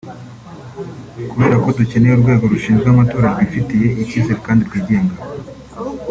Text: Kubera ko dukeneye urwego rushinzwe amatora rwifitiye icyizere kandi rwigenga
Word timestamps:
Kubera 1.29 1.55
ko 1.63 1.67
dukeneye 1.77 2.13
urwego 2.15 2.43
rushinzwe 2.53 2.87
amatora 2.89 3.27
rwifitiye 3.35 3.87
icyizere 4.01 4.39
kandi 4.45 4.61
rwigenga 4.69 5.15